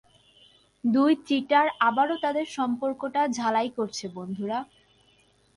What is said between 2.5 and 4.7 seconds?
সম্পর্কটা ঝালাই করছে, বন্ধুরা!